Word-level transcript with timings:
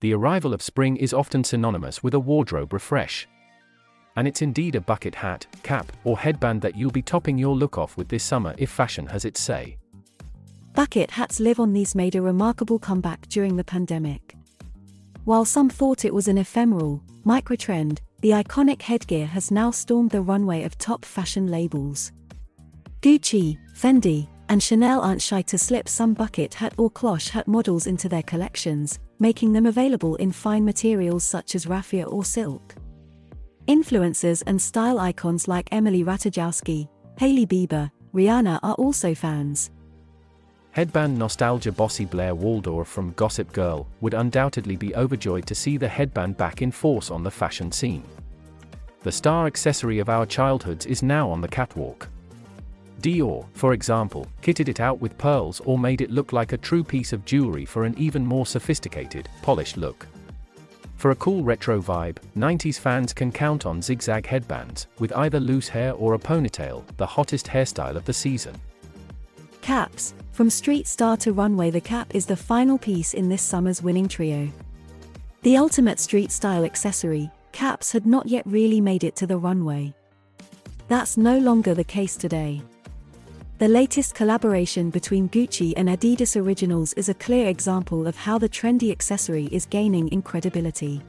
the 0.00 0.14
arrival 0.14 0.54
of 0.54 0.62
spring 0.62 0.96
is 0.96 1.12
often 1.12 1.42
synonymous 1.42 2.02
with 2.02 2.14
a 2.14 2.20
wardrobe 2.20 2.72
refresh. 2.72 3.26
And 4.16 4.28
it's 4.28 4.42
indeed 4.42 4.74
a 4.74 4.80
bucket 4.80 5.14
hat, 5.14 5.46
cap, 5.62 5.90
or 6.04 6.18
headband 6.18 6.62
that 6.62 6.76
you'll 6.76 6.90
be 6.90 7.02
topping 7.02 7.38
your 7.38 7.56
look 7.56 7.78
off 7.78 7.96
with 7.96 8.08
this 8.08 8.24
summer 8.24 8.54
if 8.58 8.70
fashion 8.70 9.06
has 9.06 9.24
its 9.24 9.40
say. 9.40 9.76
Bucket 10.74 11.10
hats 11.10 11.40
live 11.40 11.58
on 11.58 11.72
these 11.72 11.94
made 11.94 12.14
a 12.14 12.22
remarkable 12.22 12.78
comeback 12.78 13.26
during 13.28 13.56
the 13.56 13.64
pandemic. 13.64 14.36
While 15.24 15.44
some 15.44 15.68
thought 15.68 16.04
it 16.04 16.14
was 16.14 16.28
an 16.28 16.38
ephemeral, 16.38 17.02
microtrend, 17.26 17.98
the 18.20 18.30
iconic 18.30 18.82
headgear 18.82 19.26
has 19.26 19.50
now 19.50 19.70
stormed 19.70 20.10
the 20.10 20.22
runway 20.22 20.62
of 20.62 20.78
top 20.78 21.04
fashion 21.04 21.48
labels. 21.48 22.12
Gucci, 23.02 23.58
Fendi, 23.76 24.28
and 24.48 24.62
Chanel 24.62 25.00
aren't 25.00 25.22
shy 25.22 25.42
to 25.42 25.58
slip 25.58 25.88
some 25.88 26.14
bucket 26.14 26.54
hat 26.54 26.74
or 26.76 26.90
cloche 26.90 27.30
hat 27.30 27.46
models 27.46 27.86
into 27.86 28.08
their 28.08 28.22
collections, 28.22 28.98
making 29.18 29.52
them 29.52 29.66
available 29.66 30.16
in 30.16 30.32
fine 30.32 30.64
materials 30.64 31.24
such 31.24 31.54
as 31.54 31.66
raffia 31.66 32.04
or 32.04 32.24
silk. 32.24 32.74
Influencers 33.66 34.42
and 34.46 34.60
style 34.60 34.98
icons 34.98 35.46
like 35.46 35.68
Emily 35.72 36.02
Ratajkowski, 36.02 36.88
Hailey 37.18 37.46
Bieber, 37.46 37.90
Rihanna 38.14 38.58
are 38.62 38.74
also 38.74 39.14
fans. 39.14 39.70
Headband 40.70 41.18
nostalgia 41.18 41.72
bossy 41.72 42.04
Blair 42.04 42.34
Waldorf 42.34 42.88
from 42.88 43.12
Gossip 43.12 43.52
Girl 43.52 43.86
would 44.00 44.14
undoubtedly 44.14 44.76
be 44.76 44.94
overjoyed 44.94 45.46
to 45.46 45.54
see 45.54 45.76
the 45.76 45.88
headband 45.88 46.36
back 46.36 46.62
in 46.62 46.70
force 46.70 47.10
on 47.10 47.22
the 47.22 47.30
fashion 47.30 47.72
scene. 47.72 48.04
The 49.02 49.12
star 49.12 49.46
accessory 49.46 49.98
of 49.98 50.08
our 50.08 50.26
childhoods 50.26 50.86
is 50.86 51.02
now 51.02 51.30
on 51.30 51.40
the 51.40 51.48
catwalk. 51.48 52.08
Dior, 53.00 53.46
for 53.52 53.72
example, 53.74 54.26
kitted 54.42 54.68
it 54.68 54.80
out 54.80 55.00
with 55.00 55.16
pearls 55.18 55.60
or 55.64 55.78
made 55.78 56.00
it 56.00 56.10
look 56.10 56.32
like 56.32 56.52
a 56.52 56.58
true 56.58 56.82
piece 56.82 57.12
of 57.12 57.24
jewelry 57.24 57.64
for 57.64 57.84
an 57.84 57.94
even 57.96 58.26
more 58.26 58.46
sophisticated, 58.46 59.28
polished 59.42 59.76
look. 59.76 60.06
For 60.96 61.12
a 61.12 61.16
cool 61.16 61.44
retro 61.44 61.80
vibe, 61.80 62.16
90s 62.36 62.76
fans 62.76 63.12
can 63.12 63.30
count 63.30 63.66
on 63.66 63.80
zigzag 63.80 64.26
headbands, 64.26 64.88
with 64.98 65.12
either 65.12 65.38
loose 65.38 65.68
hair 65.68 65.92
or 65.92 66.14
a 66.14 66.18
ponytail, 66.18 66.82
the 66.96 67.06
hottest 67.06 67.46
hairstyle 67.46 67.94
of 67.94 68.04
the 68.04 68.12
season. 68.12 68.60
Caps, 69.60 70.14
from 70.32 70.50
street 70.50 70.88
star 70.88 71.16
to 71.18 71.32
runway, 71.32 71.70
the 71.70 71.80
cap 71.80 72.12
is 72.16 72.26
the 72.26 72.36
final 72.36 72.78
piece 72.78 73.14
in 73.14 73.28
this 73.28 73.42
summer's 73.42 73.80
winning 73.80 74.08
trio. 74.08 74.48
The 75.42 75.56
ultimate 75.56 76.00
street 76.00 76.32
style 76.32 76.64
accessory, 76.64 77.30
caps 77.52 77.92
had 77.92 78.04
not 78.04 78.26
yet 78.26 78.44
really 78.44 78.80
made 78.80 79.04
it 79.04 79.14
to 79.16 79.26
the 79.26 79.38
runway. 79.38 79.94
That's 80.88 81.16
no 81.16 81.38
longer 81.38 81.74
the 81.74 81.84
case 81.84 82.16
today. 82.16 82.60
The 83.58 83.66
latest 83.66 84.14
collaboration 84.14 84.88
between 84.90 85.28
Gucci 85.30 85.74
and 85.76 85.88
Adidas 85.88 86.40
Originals 86.40 86.92
is 86.92 87.08
a 87.08 87.14
clear 87.14 87.48
example 87.48 88.06
of 88.06 88.14
how 88.14 88.38
the 88.38 88.48
trendy 88.48 88.92
accessory 88.92 89.46
is 89.50 89.66
gaining 89.66 90.06
in 90.10 90.22
credibility. 90.22 91.02